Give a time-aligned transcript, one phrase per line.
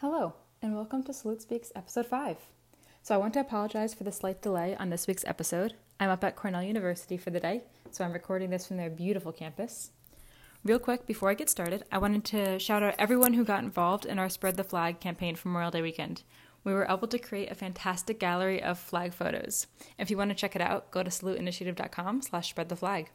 [0.00, 2.36] Hello, and welcome to Salute Speaks episode 5.
[3.02, 5.74] So, I want to apologize for the slight delay on this week's episode.
[5.98, 9.32] I'm up at Cornell University for the day, so I'm recording this from their beautiful
[9.32, 9.90] campus.
[10.62, 14.06] Real quick, before I get started, I wanted to shout out everyone who got involved
[14.06, 16.22] in our Spread the Flag campaign for Memorial Day weekend.
[16.62, 19.66] We were able to create a fantastic gallery of flag photos.
[19.98, 23.10] If you want to check it out, go to saluteinitiative.com slash spread the flag.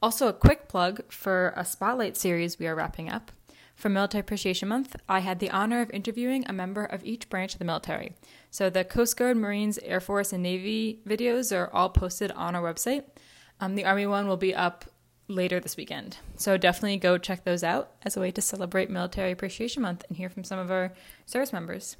[0.00, 3.32] Also, a quick plug for a spotlight series we are wrapping up.
[3.74, 7.54] For Military Appreciation Month, I had the honor of interviewing a member of each branch
[7.54, 8.14] of the military.
[8.50, 12.62] So the Coast Guard, Marines, Air Force, and Navy videos are all posted on our
[12.62, 13.04] website.
[13.60, 14.86] Um, the Army one will be up
[15.26, 16.18] later this weekend.
[16.36, 20.16] So definitely go check those out as a way to celebrate Military Appreciation Month and
[20.16, 20.92] hear from some of our
[21.26, 21.96] service members.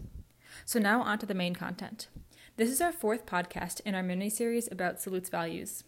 [0.64, 2.08] So now on to the main content.
[2.56, 5.82] This is our fourth podcast in our mini series about Salute's values.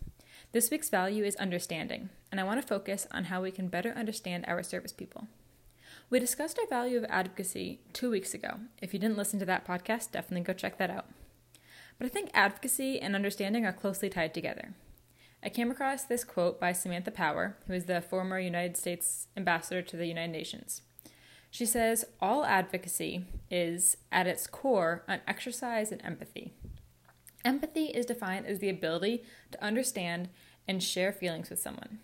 [0.53, 3.93] This week's value is understanding, and I want to focus on how we can better
[3.93, 5.29] understand our service people.
[6.09, 8.61] We discussed our value of advocacy two weeks ago.
[8.81, 11.07] If you didn't listen to that podcast, definitely go check that out.
[11.99, 14.75] But I think advocacy and understanding are closely tied together.
[15.43, 19.83] I came across this quote by Samantha Power, who is the former United States ambassador
[19.83, 20.83] to the United Nations.
[21.51, 26.53] She says, All advocacy is, at its core, an exercise in empathy.
[27.45, 30.29] Empathy is defined as the ability to understand
[30.69, 31.99] and share feelings with someone.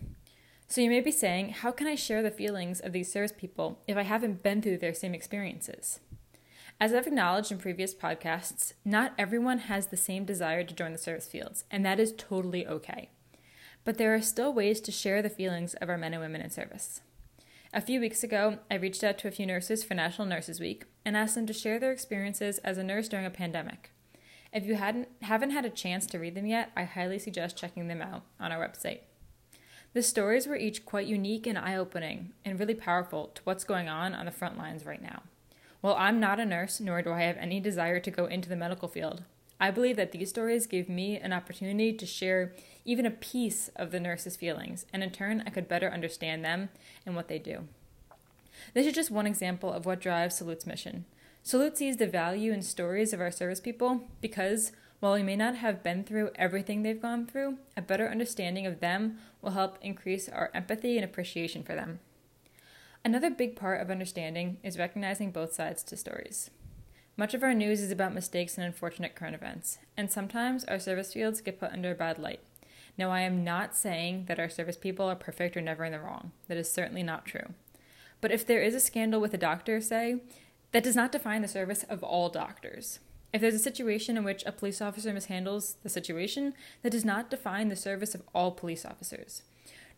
[0.73, 3.83] So you may be saying, how can I share the feelings of these service people
[3.87, 5.99] if I haven't been through their same experiences?
[6.79, 10.97] As I've acknowledged in previous podcasts, not everyone has the same desire to join the
[10.97, 13.11] service fields, and that is totally okay.
[13.83, 16.49] But there are still ways to share the feelings of our men and women in
[16.49, 17.01] service.
[17.71, 20.85] A few weeks ago, I reached out to a few nurses for National Nurses Week
[21.05, 23.91] and asked them to share their experiences as a nurse during a pandemic.
[24.51, 27.89] If you hadn't haven't had a chance to read them yet, I highly suggest checking
[27.89, 29.01] them out on our website.
[29.93, 33.87] The stories were each quite unique and eye opening, and really powerful to what's going
[33.87, 35.21] on on the front lines right now.
[35.81, 38.55] While I'm not a nurse, nor do I have any desire to go into the
[38.55, 39.23] medical field,
[39.59, 42.53] I believe that these stories gave me an opportunity to share
[42.85, 46.69] even a piece of the nurse's feelings, and in turn, I could better understand them
[47.05, 47.67] and what they do.
[48.73, 51.05] This is just one example of what drives Salute's mission.
[51.43, 54.71] Salute sees the value in stories of our service people because
[55.03, 58.79] while we may not have been through everything they've gone through, a better understanding of
[58.79, 61.99] them will help increase our empathy and appreciation for them.
[63.03, 66.51] Another big part of understanding is recognizing both sides to stories.
[67.17, 71.11] Much of our news is about mistakes and unfortunate current events, and sometimes our service
[71.11, 72.39] fields get put under a bad light.
[72.97, 75.99] Now, I am not saying that our service people are perfect or never in the
[75.99, 76.31] wrong.
[76.47, 77.53] That is certainly not true.
[78.21, 80.21] But if there is a scandal with a doctor, say,
[80.71, 82.99] that does not define the service of all doctors.
[83.33, 87.31] If there's a situation in which a police officer mishandles the situation, that does not
[87.31, 89.41] define the service of all police officers.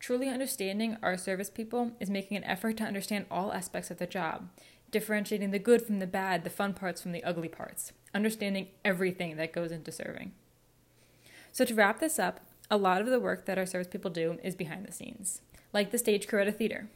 [0.00, 4.06] Truly understanding our service people is making an effort to understand all aspects of the
[4.06, 4.48] job,
[4.90, 9.36] differentiating the good from the bad, the fun parts from the ugly parts, understanding everything
[9.36, 10.32] that goes into serving.
[11.52, 14.38] So, to wrap this up, a lot of the work that our service people do
[14.42, 15.42] is behind the scenes,
[15.72, 16.88] like the stage crew at a theater.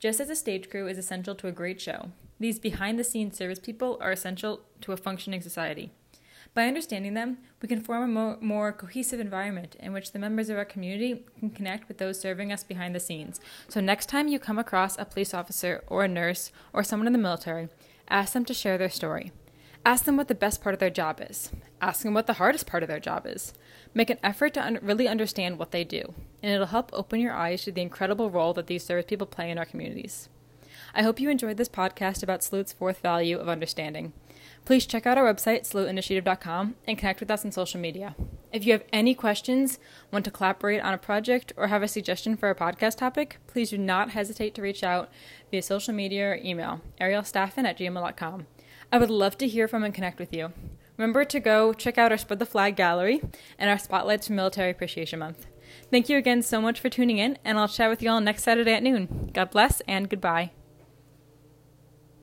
[0.00, 3.36] Just as a stage crew is essential to a great show, these behind the scenes
[3.36, 5.90] service people are essential to a functioning society.
[6.54, 10.48] By understanding them, we can form a more, more, cohesive environment in which the members
[10.48, 13.40] of our community can connect with those serving us behind the scenes.
[13.68, 17.12] So, next time you come across a police officer or a nurse or someone in
[17.12, 17.68] the military,
[18.08, 19.32] ask them to share their story.
[19.84, 21.50] Ask them what the best part of their job is.
[21.80, 23.54] Ask them what the hardest part of their job is.
[23.94, 27.32] Make an effort to un- really understand what they do, and it'll help open your
[27.32, 30.28] eyes to the incredible role that these service people play in our communities.
[30.94, 34.12] I hope you enjoyed this podcast about Salute's fourth value of understanding.
[34.64, 38.14] Please check out our website, saluteinitiative.com, and connect with us on social media.
[38.52, 39.78] If you have any questions,
[40.10, 43.70] want to collaborate on a project, or have a suggestion for a podcast topic, please
[43.70, 45.08] do not hesitate to reach out
[45.50, 48.46] via social media or email, arielstaffen at gmail.com.
[48.92, 50.52] I would love to hear from and connect with you.
[50.96, 53.22] Remember to go check out our Spread the Flag gallery
[53.58, 55.46] and our spotlights for Military Appreciation Month.
[55.90, 58.42] Thank you again so much for tuning in, and I'll chat with you all next
[58.42, 59.30] Saturday at noon.
[59.32, 60.50] God bless and goodbye.